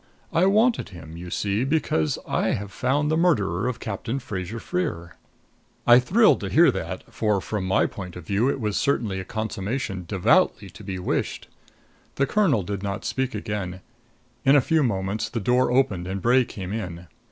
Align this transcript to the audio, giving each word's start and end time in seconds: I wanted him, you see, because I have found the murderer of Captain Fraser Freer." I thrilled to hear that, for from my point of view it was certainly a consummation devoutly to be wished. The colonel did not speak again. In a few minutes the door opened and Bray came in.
I 0.33 0.47
wanted 0.47 0.89
him, 0.89 1.15
you 1.15 1.29
see, 1.29 1.63
because 1.63 2.17
I 2.27 2.53
have 2.53 2.71
found 2.71 3.11
the 3.11 3.15
murderer 3.15 3.67
of 3.67 3.79
Captain 3.79 4.17
Fraser 4.17 4.59
Freer." 4.59 5.15
I 5.85 5.99
thrilled 5.99 6.39
to 6.39 6.49
hear 6.49 6.71
that, 6.71 7.03
for 7.13 7.39
from 7.39 7.65
my 7.67 7.85
point 7.85 8.15
of 8.15 8.25
view 8.25 8.49
it 8.49 8.59
was 8.59 8.77
certainly 8.77 9.19
a 9.19 9.23
consummation 9.23 10.05
devoutly 10.07 10.71
to 10.71 10.83
be 10.83 10.97
wished. 10.97 11.49
The 12.15 12.25
colonel 12.25 12.63
did 12.63 12.81
not 12.81 13.05
speak 13.05 13.35
again. 13.35 13.81
In 14.43 14.55
a 14.55 14.59
few 14.61 14.81
minutes 14.81 15.29
the 15.29 15.39
door 15.39 15.69
opened 15.69 16.07
and 16.07 16.19
Bray 16.19 16.45
came 16.45 16.73
in. 16.73 17.05